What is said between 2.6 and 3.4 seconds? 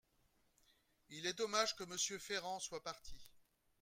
parti.